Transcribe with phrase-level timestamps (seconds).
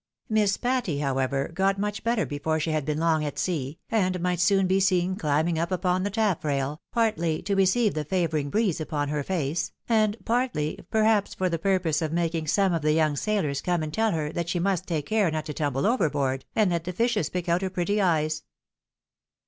[0.29, 4.39] Miss Patty, however, got much better before she had been long at sea, and might
[4.39, 9.09] soon be seen climbing up upon the tafifrail, partly to receive the favouring breeze upon
[9.09, 13.61] her face, and partly, perhaps, for the purpose of making some of the young sailors
[13.61, 16.85] come and tell her that she must take care not to tumble overboard, and let
[16.85, 18.41] the fishes pick out her pretty eyes.